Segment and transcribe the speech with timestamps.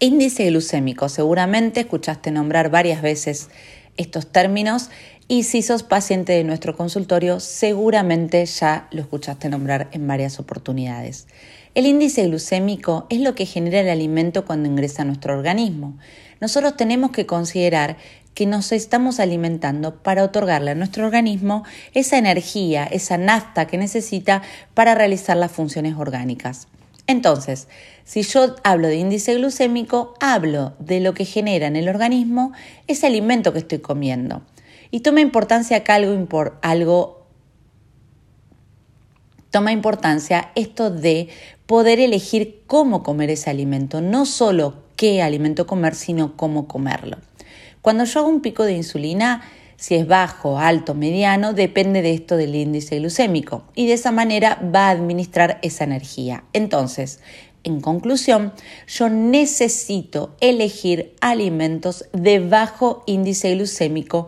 [0.00, 1.08] Índice glucémico.
[1.08, 3.48] Seguramente escuchaste nombrar varias veces
[3.96, 4.90] estos términos
[5.26, 11.26] y si sos paciente de nuestro consultorio, seguramente ya lo escuchaste nombrar en varias oportunidades.
[11.74, 15.98] El índice glucémico es lo que genera el alimento cuando ingresa a nuestro organismo.
[16.40, 17.96] Nosotros tenemos que considerar
[18.34, 24.42] que nos estamos alimentando para otorgarle a nuestro organismo esa energía, esa nafta que necesita
[24.74, 26.68] para realizar las funciones orgánicas.
[27.08, 27.68] Entonces,
[28.04, 32.52] si yo hablo de índice glucémico, hablo de lo que genera en el organismo
[32.86, 34.42] ese alimento que estoy comiendo.
[34.90, 37.26] Y toma importancia acá algo, algo
[39.50, 41.28] toma importancia esto de
[41.66, 47.16] poder elegir cómo comer ese alimento, no solo qué alimento comer, sino cómo comerlo.
[47.80, 49.42] Cuando yo hago un pico de insulina,
[49.78, 54.60] si es bajo, alto, mediano, depende de esto del índice glucémico y de esa manera
[54.74, 56.42] va a administrar esa energía.
[56.52, 57.20] Entonces,
[57.62, 58.52] en conclusión,
[58.88, 64.26] yo necesito elegir alimentos de bajo índice glucémico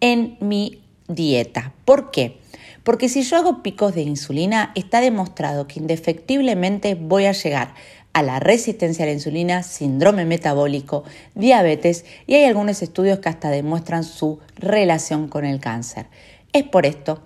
[0.00, 1.74] en mi dieta.
[1.84, 2.38] ¿Por qué?
[2.84, 7.74] Porque si yo hago picos de insulina, está demostrado que indefectiblemente voy a llegar
[8.12, 13.50] a la resistencia a la insulina, síndrome metabólico, diabetes y hay algunos estudios que hasta
[13.50, 16.06] demuestran su relación con el cáncer.
[16.52, 17.22] Es por esto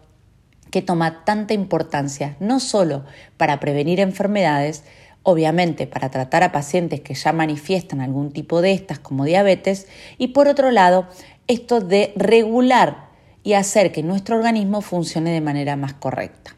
[0.71, 3.05] que toma tanta importancia no solo
[3.37, 4.85] para prevenir enfermedades,
[5.23, 10.29] obviamente para tratar a pacientes que ya manifiestan algún tipo de estas como diabetes y
[10.29, 11.09] por otro lado
[11.49, 13.07] esto de regular
[13.43, 16.57] y hacer que nuestro organismo funcione de manera más correcta.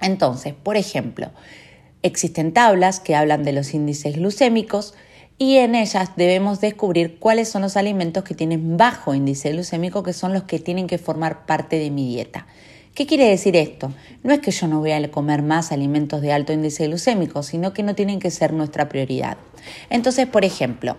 [0.00, 1.30] Entonces, por ejemplo,
[2.02, 4.94] Existen tablas que hablan de los índices glucémicos
[5.36, 10.12] y en ellas debemos descubrir cuáles son los alimentos que tienen bajo índice glucémico, que
[10.12, 12.46] son los que tienen que formar parte de mi dieta.
[12.94, 13.92] ¿Qué quiere decir esto?
[14.24, 17.72] No es que yo no voy a comer más alimentos de alto índice glucémico, sino
[17.72, 19.36] que no tienen que ser nuestra prioridad.
[19.90, 20.96] Entonces, por ejemplo,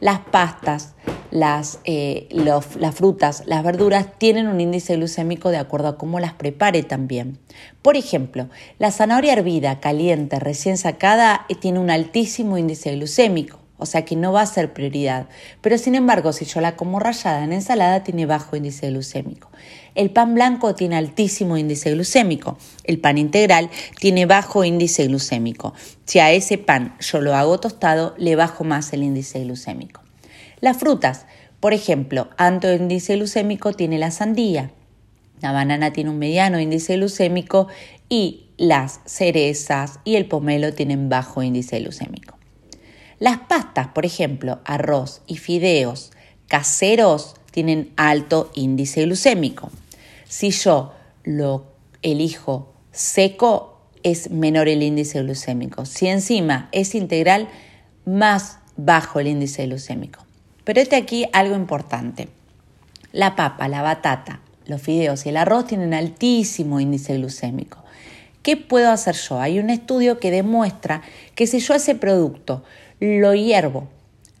[0.00, 0.94] las pastas,
[1.30, 6.32] las, eh, las frutas, las verduras tienen un índice glucémico de acuerdo a cómo las
[6.32, 7.38] prepare también.
[7.82, 8.48] Por ejemplo,
[8.78, 14.16] la zanahoria hervida, caliente, recién sacada, eh, tiene un altísimo índice glucémico o sea que
[14.16, 15.28] no va a ser prioridad.
[15.60, 19.50] Pero sin embargo, si yo la como rallada en ensalada, tiene bajo índice glucémico.
[19.94, 22.56] El pan blanco tiene altísimo índice glucémico.
[22.84, 23.68] El pan integral
[24.00, 25.74] tiene bajo índice glucémico.
[26.06, 30.00] Si a ese pan yo lo hago tostado, le bajo más el índice glucémico.
[30.60, 31.26] Las frutas,
[31.60, 34.70] por ejemplo, alto índice glucémico tiene la sandía.
[35.42, 37.68] La banana tiene un mediano índice glucémico
[38.08, 42.33] y las cerezas y el pomelo tienen bajo índice glucémico.
[43.24, 46.10] Las pastas, por ejemplo, arroz y fideos
[46.46, 49.70] caseros, tienen alto índice glucémico.
[50.28, 50.92] Si yo
[51.22, 51.64] lo
[52.02, 55.86] elijo seco, es menor el índice glucémico.
[55.86, 57.48] Si encima es integral,
[58.04, 60.20] más bajo el índice glucémico.
[60.64, 62.28] Pero este aquí algo importante.
[63.10, 67.84] La papa, la batata, los fideos y el arroz tienen altísimo índice glucémico.
[68.42, 69.40] ¿Qué puedo hacer yo?
[69.40, 71.00] Hay un estudio que demuestra
[71.34, 72.62] que si yo ese producto
[73.04, 73.88] lo hiervo,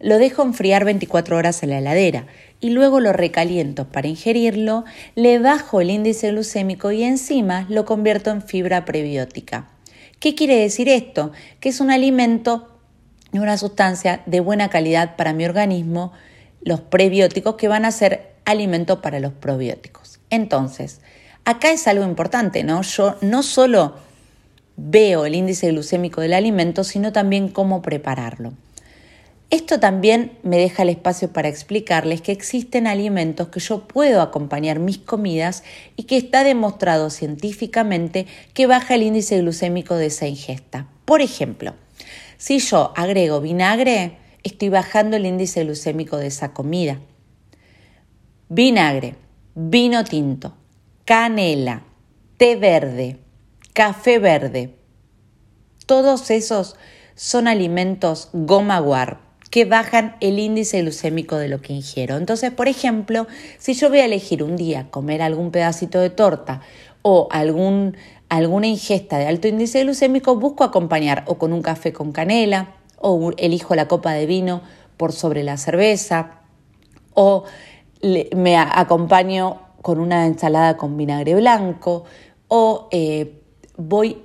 [0.00, 2.26] lo dejo enfriar 24 horas en la heladera
[2.60, 8.30] y luego lo recaliento para ingerirlo, le bajo el índice glucémico y encima lo convierto
[8.30, 9.68] en fibra prebiótica.
[10.20, 11.32] ¿Qué quiere decir esto?
[11.60, 12.68] Que es un alimento
[13.32, 16.12] y una sustancia de buena calidad para mi organismo,
[16.62, 20.20] los prebióticos que van a ser alimento para los probióticos.
[20.30, 21.00] Entonces,
[21.44, 22.82] acá es algo importante, ¿no?
[22.82, 23.96] Yo no solo
[24.76, 28.52] veo el índice glucémico del alimento, sino también cómo prepararlo.
[29.50, 34.80] Esto también me deja el espacio para explicarles que existen alimentos que yo puedo acompañar
[34.80, 35.62] mis comidas
[35.96, 40.88] y que está demostrado científicamente que baja el índice glucémico de esa ingesta.
[41.04, 41.74] Por ejemplo,
[42.36, 46.98] si yo agrego vinagre, estoy bajando el índice glucémico de esa comida.
[48.48, 49.14] Vinagre,
[49.54, 50.56] vino tinto,
[51.04, 51.84] canela,
[52.38, 53.18] té verde,
[53.74, 54.78] café verde.
[55.84, 56.76] Todos esos
[57.16, 59.20] son alimentos goma guar
[59.50, 62.16] que bajan el índice glucémico de lo que ingiero.
[62.16, 63.26] Entonces, por ejemplo,
[63.58, 66.60] si yo voy a elegir un día comer algún pedacito de torta
[67.02, 67.96] o algún,
[68.28, 73.32] alguna ingesta de alto índice glucémico, busco acompañar o con un café con canela o
[73.36, 74.62] elijo la copa de vino
[74.96, 76.42] por sobre la cerveza
[77.12, 77.44] o
[78.02, 82.04] me acompaño con una ensalada con vinagre blanco
[82.48, 83.40] o eh,
[83.76, 84.18] voy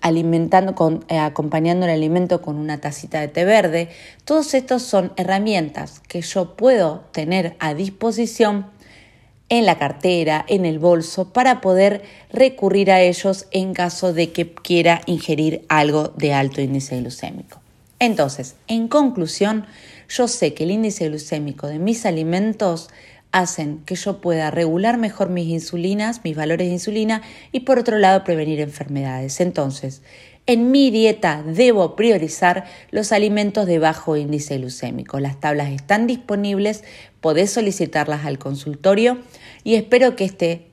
[0.00, 3.88] alimentando, con, eh, acompañando el alimento con una tacita de té verde.
[4.24, 8.66] Todos estos son herramientas que yo puedo tener a disposición
[9.48, 14.52] en la cartera, en el bolso, para poder recurrir a ellos en caso de que
[14.52, 17.60] quiera ingerir algo de alto índice glucémico.
[17.98, 19.66] Entonces, en conclusión,
[20.08, 22.88] yo sé que el índice glucémico de mis alimentos
[23.32, 27.22] hacen que yo pueda regular mejor mis insulinas, mis valores de insulina
[27.52, 29.40] y por otro lado prevenir enfermedades.
[29.40, 30.02] Entonces,
[30.46, 35.20] en mi dieta debo priorizar los alimentos de bajo índice glucémico.
[35.20, 36.84] Las tablas están disponibles,
[37.20, 39.18] podés solicitarlas al consultorio
[39.62, 40.70] y espero que este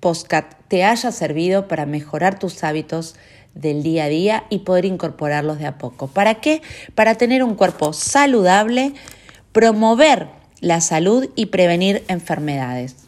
[0.00, 3.14] postcat te haya servido para mejorar tus hábitos
[3.54, 6.08] del día a día y poder incorporarlos de a poco.
[6.08, 6.60] ¿Para qué?
[6.96, 8.94] Para tener un cuerpo saludable,
[9.52, 10.26] promover
[10.64, 13.03] la salud y prevenir enfermedades.